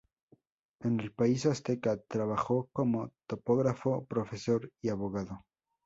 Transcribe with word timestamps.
En 0.79 0.99
el 0.99 1.11
país 1.13 1.45
azteca 1.45 1.95
trabajó 2.07 2.69
como 2.73 3.11
topógrafo, 3.27 4.03
profesor 4.07 4.71
y 4.81 4.89
abogado. 4.89 5.45